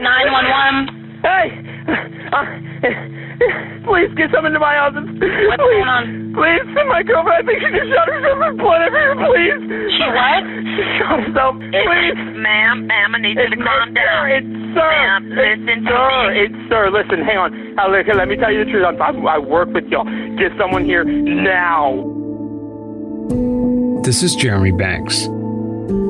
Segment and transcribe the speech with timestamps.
[0.00, 1.22] 911.
[1.24, 1.46] Hey!
[2.26, 2.42] Uh,
[3.86, 5.06] please get someone to my office.
[5.06, 6.34] What's please, going on?
[6.34, 9.60] Please, my girlfriend, I think she just shot herself in blood everywhere, please.
[9.94, 10.42] She what?
[10.74, 12.18] She shot herself, please.
[12.36, 14.22] Ma'am, ma'am, I need you to calm down.
[14.34, 14.90] It's sir.
[14.90, 16.10] Ma'am, It's listen to sir.
[16.26, 16.40] me.
[16.42, 16.82] It's sir.
[16.90, 17.50] Listen, hang on.
[17.78, 18.84] Uh, look, let me tell you the truth.
[18.86, 20.04] I'm, I'm, I work with y'all.
[20.36, 21.94] Get someone here now.
[24.02, 25.26] This is Jeremy Banks.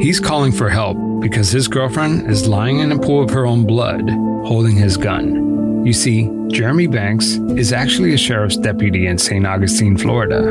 [0.00, 3.66] He's calling for help because his girlfriend is lying in a pool of her own
[3.66, 4.10] blood,
[4.46, 5.84] holding his gun.
[5.86, 9.46] You see, Jeremy Banks is actually a sheriff's deputy in St.
[9.46, 10.48] Augustine, Florida.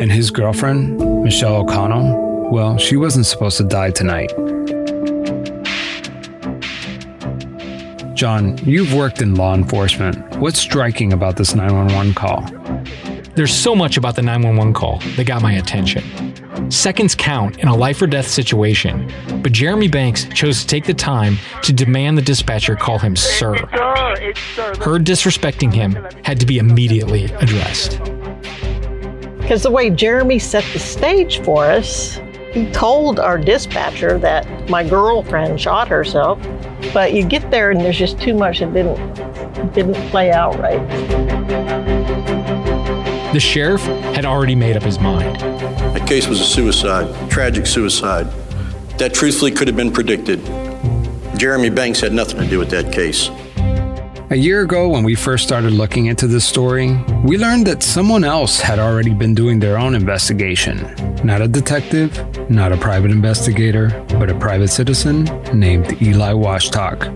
[0.00, 4.30] And his girlfriend, Michelle O'Connell, well, she wasn't supposed to die tonight.
[8.14, 10.36] John, you've worked in law enforcement.
[10.36, 12.42] What's striking about this 911 call?
[13.34, 16.02] There's so much about the 911 call that got my attention.
[16.68, 20.94] Seconds count in a life or death situation, but Jeremy Banks chose to take the
[20.94, 23.56] time to demand the dispatcher call him sir.
[23.56, 24.74] Sir, it's sir.
[24.82, 25.92] Her disrespecting him
[26.24, 28.00] had to be immediately addressed.
[29.38, 32.18] Because the way Jeremy set the stage for us,
[32.52, 36.40] he told our dispatcher that my girlfriend shot herself,
[36.92, 38.96] but you get there and there's just too much that didn't
[39.72, 40.80] didn't play out right.
[43.32, 43.82] The sheriff
[44.14, 45.36] had already made up his mind.
[45.96, 48.26] That case was a suicide, tragic suicide.
[48.98, 50.44] That truthfully could have been predicted.
[51.38, 53.30] Jeremy Banks had nothing to do with that case.
[54.28, 58.24] A year ago, when we first started looking into this story, we learned that someone
[58.24, 60.94] else had already been doing their own investigation.
[61.24, 62.12] Not a detective,
[62.50, 65.24] not a private investigator, but a private citizen
[65.54, 67.06] named Eli Washtalk.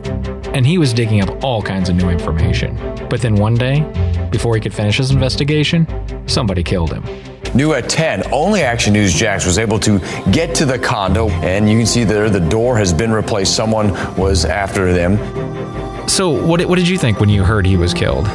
[0.56, 2.76] And he was digging up all kinds of new information.
[3.10, 3.82] But then one day,
[4.30, 5.86] before he could finish his investigation,
[6.26, 7.04] somebody killed him.
[7.54, 9.98] New at 10, only Action News Jax was able to
[10.30, 13.56] get to the condo, and you can see there the door has been replaced.
[13.56, 15.18] Someone was after them.
[16.08, 18.26] So, what, what did you think when you heard he was killed?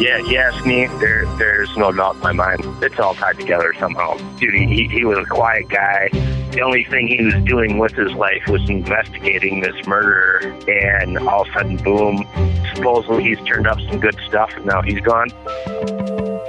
[0.00, 2.64] Yeah, you ask me, there, there's no doubt in my mind.
[2.82, 4.16] It's all tied together somehow.
[4.38, 6.08] Dude, he, he was a quiet guy.
[6.50, 11.42] The only thing he was doing with his life was investigating this murder, and all
[11.42, 12.26] of a sudden, boom,
[12.74, 15.30] supposedly he's turned up some good stuff, and now he's gone.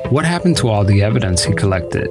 [0.09, 2.07] What happened to all the evidence he collected?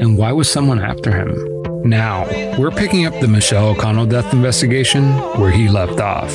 [0.00, 1.34] And why was someone after him?
[1.82, 2.24] Now,
[2.56, 6.32] we're picking up the Michelle O'Connell death investigation where he left off.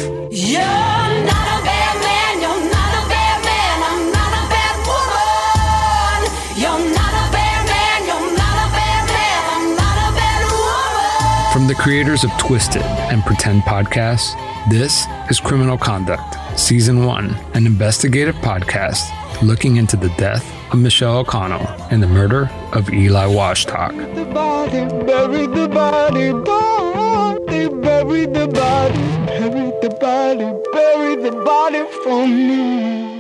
[11.58, 14.36] From the creators of Twisted and Pretend podcasts,
[14.70, 19.02] this is Criminal Conduct, Season 1, an investigative podcast
[19.42, 23.90] looking into the death of Michelle O'Connell and the murder of Eli Washtalk.
[24.14, 31.84] the body, bury the body, body, bury the body, bury the body, bury the body
[32.04, 33.17] for me.